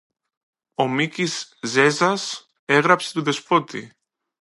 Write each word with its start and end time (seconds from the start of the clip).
Ο 0.73 0.87
Μίκης 0.87 1.57
Ζέζας 1.63 2.49
έγραψε 2.65 3.13
του 3.13 3.23
Δεσπότη 3.23 3.93